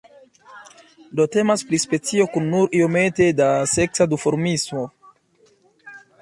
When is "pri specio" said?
1.71-2.25